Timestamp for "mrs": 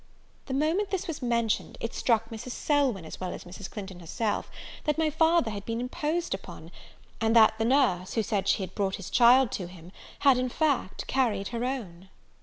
2.31-2.53, 3.43-3.69